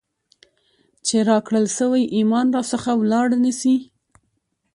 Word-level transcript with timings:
چي 1.05 1.17
راکړل 1.29 1.65
سوئ 1.77 2.03
ایمان 2.17 2.47
را 2.55 2.61
څخه 2.71 2.91
ولاړ 2.99 3.27
نسي، 3.43 3.75